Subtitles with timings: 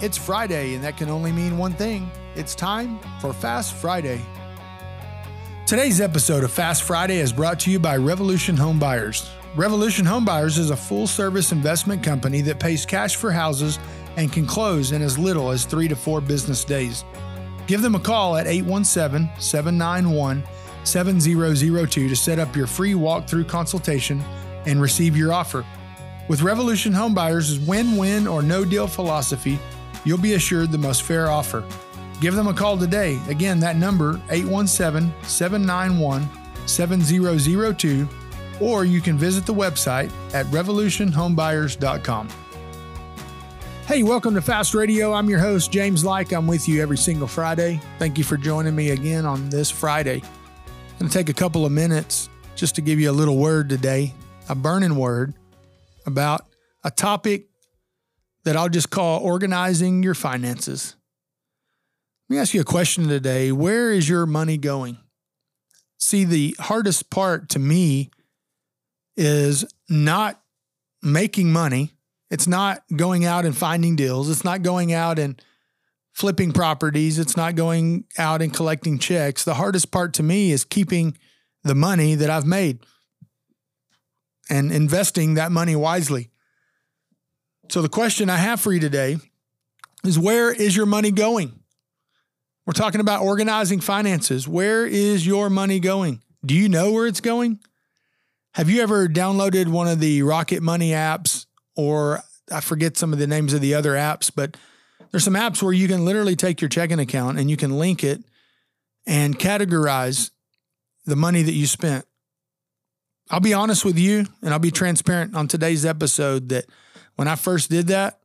[0.00, 4.24] It's Friday, and that can only mean one thing it's time for Fast Friday.
[5.66, 9.28] Today's episode of Fast Friday is brought to you by Revolution Home Buyers.
[9.56, 13.80] Revolution Home Buyers is a full service investment company that pays cash for houses
[14.16, 17.04] and can close in as little as three to four business days.
[17.66, 20.44] Give them a call at 817 791
[20.84, 24.22] 7002 to set up your free walkthrough consultation
[24.64, 25.66] and receive your offer.
[26.28, 29.58] With Revolution Homebuyers' win win or no deal philosophy,
[30.04, 31.64] you'll be assured the most fair offer.
[32.20, 33.20] Give them a call today.
[33.28, 36.28] Again, that number 817 791
[36.66, 38.08] 7002
[38.60, 42.28] or you can visit the website at revolutionhomebuyers.com.
[43.86, 45.14] Hey, welcome to Fast Radio.
[45.14, 46.32] I'm your host, James Like.
[46.32, 47.80] I'm with you every single Friday.
[47.98, 50.20] Thank you for joining me again on this Friday.
[50.20, 53.68] I'm going to take a couple of minutes just to give you a little word
[53.68, 54.12] today,
[54.48, 55.32] a burning word
[56.04, 56.46] about
[56.84, 57.47] a topic
[58.44, 60.96] that I'll just call organizing your finances.
[62.28, 63.52] Let me ask you a question today.
[63.52, 64.98] Where is your money going?
[65.98, 68.10] See, the hardest part to me
[69.16, 70.40] is not
[71.02, 71.92] making money.
[72.30, 74.30] It's not going out and finding deals.
[74.30, 75.42] It's not going out and
[76.12, 77.18] flipping properties.
[77.18, 79.44] It's not going out and collecting checks.
[79.44, 81.16] The hardest part to me is keeping
[81.64, 82.80] the money that I've made
[84.50, 86.30] and investing that money wisely.
[87.70, 89.18] So, the question I have for you today
[90.04, 91.58] is where is your money going?
[92.64, 94.48] We're talking about organizing finances.
[94.48, 96.22] Where is your money going?
[96.44, 97.60] Do you know where it's going?
[98.54, 103.18] Have you ever downloaded one of the Rocket Money apps or I forget some of
[103.18, 104.56] the names of the other apps, but
[105.10, 108.02] there's some apps where you can literally take your checking account and you can link
[108.02, 108.22] it
[109.06, 110.30] and categorize
[111.06, 112.06] the money that you spent.
[113.30, 116.64] I'll be honest with you and I'll be transparent on today's episode that
[117.18, 118.20] when I first did that,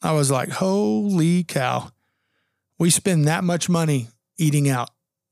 [0.00, 1.90] I was like, holy cow,
[2.78, 4.90] we spend that much money eating out.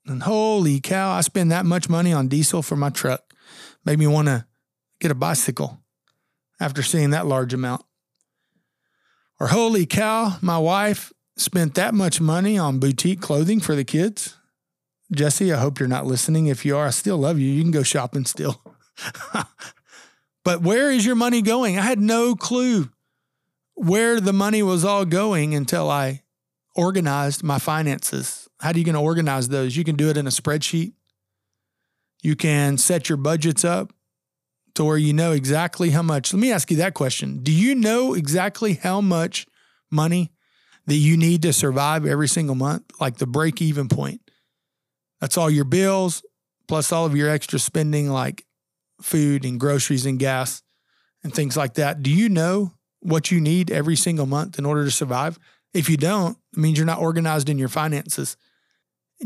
[0.09, 3.33] And holy cow, I spend that much money on diesel for my truck.
[3.85, 4.45] Made me want to
[4.99, 5.81] get a bicycle
[6.59, 7.85] after seeing that large amount.
[9.39, 14.37] Or holy cow, my wife spent that much money on boutique clothing for the kids.
[15.13, 16.49] Jesse, I hope you're not listening.
[16.49, 17.53] If you are, I still love you.
[17.53, 18.61] You can go shopping still.
[20.45, 21.79] but where is your money going?
[21.79, 22.91] I had no clue
[23.77, 26.23] where the money was all going until I
[26.75, 28.49] organized my finances.
[28.61, 29.77] How are you going to organize those?
[29.77, 30.95] You can do it in a spreadsheet.
[32.23, 33.93] You can set your budgets up
[34.75, 36.33] to where you know exactly how much.
[36.33, 37.43] Let me ask you that question.
[37.43, 39.47] Do you know exactly how much
[39.91, 40.33] money
[40.87, 42.85] that you need to survive every single month?
[42.99, 44.21] Like the break even point.
[45.21, 46.23] That's all your bills
[46.67, 48.45] plus all of your extra spending like
[49.01, 50.63] food and groceries and gas
[51.23, 52.03] and things like that.
[52.03, 52.73] Do you know
[53.07, 55.39] what you need every single month in order to survive?
[55.73, 58.37] If you don't, it means you're not organized in your finances.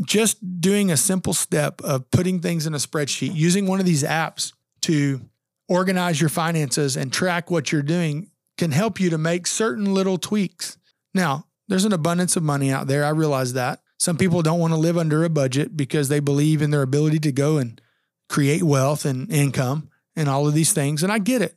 [0.05, 4.03] Just doing a simple step of putting things in a spreadsheet, using one of these
[4.03, 5.21] apps to
[5.67, 10.17] organize your finances and track what you're doing can help you to make certain little
[10.17, 10.77] tweaks.
[11.13, 13.05] Now, there's an abundance of money out there.
[13.05, 13.81] I realize that.
[13.97, 17.19] Some people don't want to live under a budget because they believe in their ability
[17.19, 17.79] to go and
[18.27, 21.03] create wealth and income and all of these things.
[21.03, 21.55] And I get it.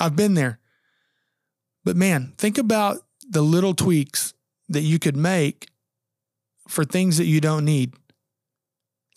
[0.00, 0.58] I've been there.
[1.84, 4.34] But man, think about the little tweaks
[4.68, 5.68] that you could make
[6.68, 7.94] for things that you don't need.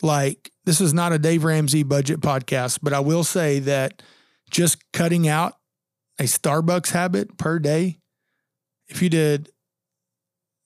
[0.02, 4.04] Like, this is not a Dave Ramsey budget podcast, but I will say that
[4.52, 5.58] just cutting out
[6.20, 8.00] a Starbucks habit per day,
[8.88, 9.50] if you did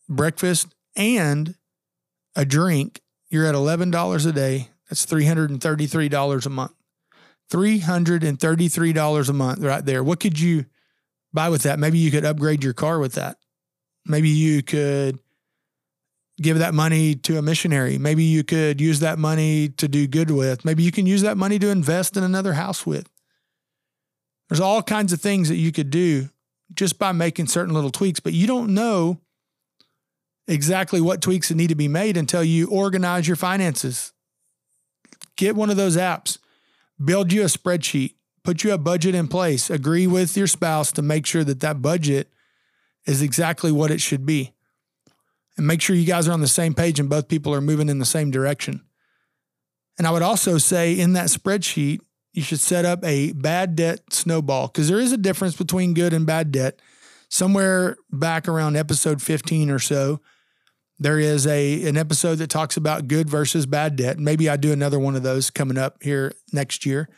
[0.09, 1.55] breakfast and
[2.35, 6.73] a drink, you're at $11 a day that's $333 a month.
[7.49, 10.03] $333 a month right there.
[10.03, 10.65] What could you
[11.33, 11.79] buy with that?
[11.79, 13.37] Maybe you could upgrade your car with that.
[14.05, 15.19] Maybe you could
[16.41, 17.97] give that money to a missionary.
[17.97, 20.65] Maybe you could use that money to do good with.
[20.65, 23.07] Maybe you can use that money to invest in another house with.
[24.49, 26.29] There's all kinds of things that you could do
[26.73, 29.19] just by making certain little tweaks, but you don't know
[30.47, 34.13] exactly what tweaks that need to be made until you organize your finances
[35.41, 36.37] get one of those apps,
[37.03, 38.13] build you a spreadsheet,
[38.43, 41.81] put you a budget in place, agree with your spouse to make sure that that
[41.81, 42.31] budget
[43.05, 44.53] is exactly what it should be.
[45.57, 47.89] And make sure you guys are on the same page and both people are moving
[47.89, 48.81] in the same direction.
[49.97, 51.99] And I would also say in that spreadsheet,
[52.33, 56.13] you should set up a bad debt snowball because there is a difference between good
[56.13, 56.79] and bad debt.
[57.29, 60.21] Somewhere back around episode 15 or so,
[60.99, 64.19] there is a an episode that talks about good versus bad debt.
[64.19, 67.09] Maybe I do another one of those coming up here next year.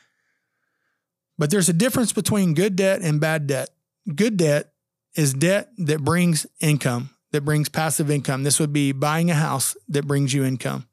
[1.37, 3.69] But there's a difference between good debt and bad debt.
[4.13, 4.73] Good debt
[5.15, 8.43] is debt that brings income, that brings passive income.
[8.43, 10.87] This would be buying a house that brings you income.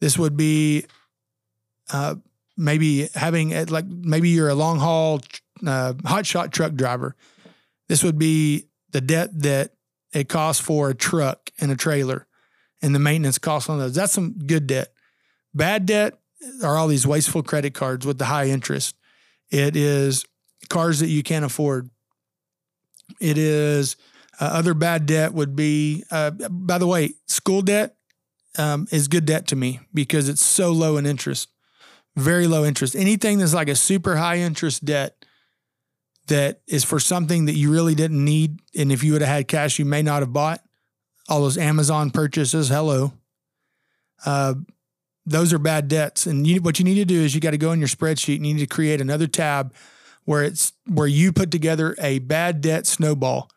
[0.00, 0.86] This would be
[1.92, 2.16] uh,
[2.56, 5.20] maybe having like maybe you're a long haul
[5.66, 7.14] uh, hot shot truck driver.
[7.88, 9.72] This would be the debt that
[10.12, 12.26] it costs for a truck and a trailer
[12.82, 13.94] and the maintenance costs on those.
[13.94, 14.92] That's some good debt.
[15.54, 16.14] Bad debt
[16.62, 18.96] are all these wasteful credit cards with the high interest.
[19.50, 20.24] It is
[20.68, 21.90] cars that you can't afford.
[23.20, 23.96] It is
[24.40, 27.96] uh, other bad debt would be, uh, by the way, school debt
[28.58, 31.48] um, is good debt to me because it's so low in interest,
[32.16, 32.96] very low interest.
[32.96, 35.24] Anything that's like a super high interest debt
[36.28, 39.48] that is for something that you really didn't need, and if you would have had
[39.48, 40.62] cash, you may not have bought.
[41.28, 43.12] All those Amazon purchases, hello.
[44.24, 44.54] Uh,
[45.30, 47.58] those are bad debts, and you, what you need to do is you got to
[47.58, 49.72] go in your spreadsheet and you need to create another tab
[50.24, 53.50] where it's where you put together a bad debt snowball.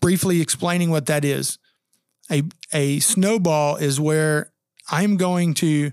[0.00, 1.58] Briefly explaining what that is.
[2.30, 2.42] A
[2.72, 4.52] a snowball is where
[4.90, 5.92] I'm going to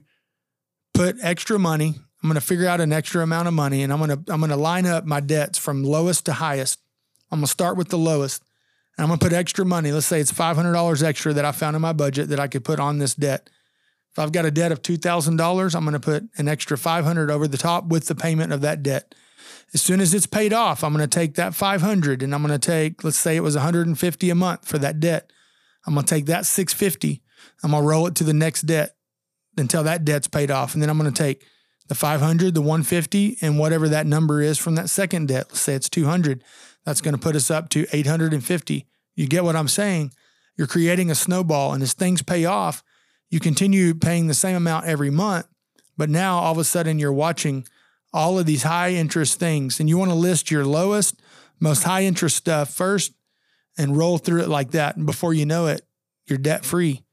[0.93, 1.95] put extra money.
[2.21, 4.41] I'm going to figure out an extra amount of money and I'm going to I'm
[4.41, 6.79] going to line up my debts from lowest to highest.
[7.31, 8.43] I'm going to start with the lowest.
[8.97, 9.91] And I'm going to put extra money.
[9.91, 12.79] Let's say it's $500 extra that I found in my budget that I could put
[12.79, 13.49] on this debt.
[14.15, 17.49] If I've got a debt of $2,000, I'm going to put an extra 500 over
[17.49, 19.13] the top with the payment of that debt.
[19.73, 22.57] As soon as it's paid off, I'm going to take that 500 and I'm going
[22.57, 25.33] to take, let's say it was 150 a month for that debt.
[25.85, 27.21] I'm going to take that 650.
[27.61, 28.95] I'm going to roll it to the next debt
[29.57, 30.73] until that debt's paid off.
[30.73, 31.43] And then I'm going to take
[31.89, 35.47] the 500, the 150, and whatever that number is from that second debt.
[35.49, 36.41] Let's say it's 200.
[36.85, 38.87] That's going to put us up to 850.
[39.15, 40.13] You get what I'm saying?
[40.55, 42.81] You're creating a snowball, and as things pay off,
[43.29, 45.47] you continue paying the same amount every month.
[45.97, 47.65] But now all of a sudden you're watching
[48.13, 51.21] all of these high interest things, and you want to list your lowest,
[51.59, 53.13] most high interest stuff first
[53.77, 54.95] and roll through it like that.
[54.95, 55.81] And before you know it,
[56.27, 57.03] you're debt free.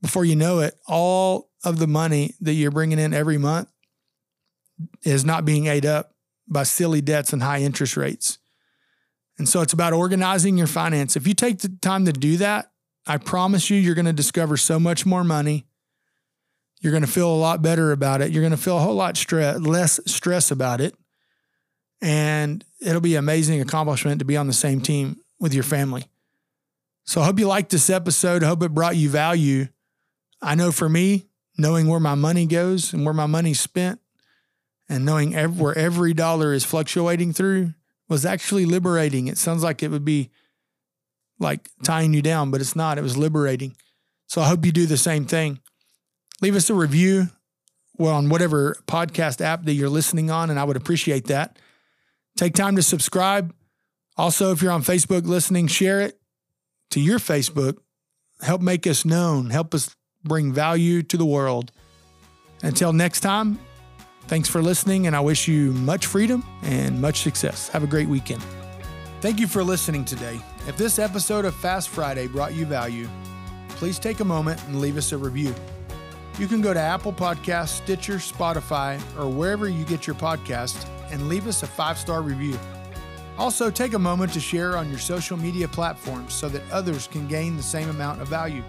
[0.00, 3.68] Before you know it, all of the money that you're bringing in every month
[5.04, 6.14] is not being ate up
[6.48, 8.38] by silly debts and high interest rates.
[9.38, 11.16] And so it's about organizing your finance.
[11.16, 12.69] If you take the time to do that,
[13.06, 15.66] I promise you, you're going to discover so much more money.
[16.80, 18.30] You're going to feel a lot better about it.
[18.30, 20.94] You're going to feel a whole lot less stress about it.
[22.00, 26.06] And it'll be an amazing accomplishment to be on the same team with your family.
[27.04, 28.42] So I hope you liked this episode.
[28.42, 29.68] I hope it brought you value.
[30.40, 31.26] I know for me,
[31.58, 34.00] knowing where my money goes and where my money's spent
[34.88, 37.74] and knowing every, where every dollar is fluctuating through
[38.08, 39.28] was actually liberating.
[39.28, 40.30] It sounds like it would be
[41.40, 42.98] like tying you down, but it's not.
[42.98, 43.74] It was liberating.
[44.28, 45.58] So I hope you do the same thing.
[46.40, 47.28] Leave us a review
[47.98, 51.58] well on whatever podcast app that you're listening on, and I would appreciate that.
[52.36, 53.52] Take time to subscribe.
[54.16, 56.18] Also, if you're on Facebook listening, share it
[56.90, 57.78] to your Facebook.
[58.40, 59.50] Help make us known.
[59.50, 59.94] Help us
[60.24, 61.72] bring value to the world.
[62.62, 63.58] Until next time,
[64.28, 67.68] thanks for listening, and I wish you much freedom and much success.
[67.68, 68.59] Have a great weekend.
[69.20, 70.40] Thank you for listening today.
[70.66, 73.06] If this episode of Fast Friday brought you value,
[73.68, 75.54] please take a moment and leave us a review.
[76.38, 81.28] You can go to Apple Podcasts, Stitcher, Spotify, or wherever you get your podcasts and
[81.28, 82.58] leave us a five star review.
[83.36, 87.28] Also, take a moment to share on your social media platforms so that others can
[87.28, 88.62] gain the same amount of value.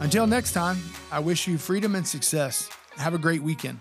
[0.00, 0.78] Until next time,
[1.12, 2.70] I wish you freedom and success.
[2.96, 3.80] Have a great weekend.